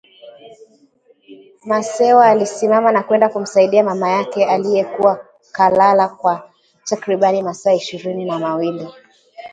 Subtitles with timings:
[1.65, 6.49] Masewa alisimama na kwenda kumsaidia mamake aliyekuwa kalala kwa
[6.85, 8.87] takriban masaa ishirini na mawili